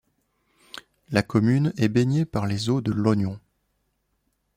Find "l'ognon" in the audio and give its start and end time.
2.91-3.39